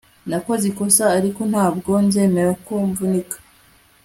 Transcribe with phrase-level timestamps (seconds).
[0.29, 3.37] nakoze ikosa, ariko ntabwo nzemera ko mvunika